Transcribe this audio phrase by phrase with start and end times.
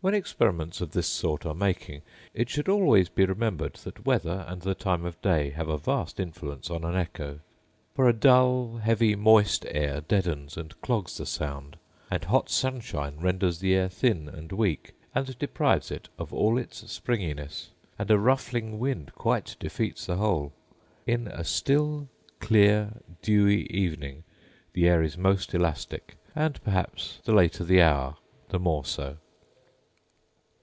[0.00, 4.62] When experiments of this sort are making, it should always be remembered that weather and
[4.62, 7.40] the time of day have a vast influence on an echo;
[7.96, 11.78] for a dull, heavy, moist air deadens and clogs the sound;
[12.12, 16.88] and hot sunshine renders the air thin and weak, and deprives it of all its
[16.88, 20.52] springiness; and a ruffling wind quite defeats the whole.
[21.08, 22.08] In a still,
[22.38, 24.22] clear, dewy evening
[24.74, 28.18] the air is most elastic; and perhaps the later the hour
[28.50, 29.16] the more so.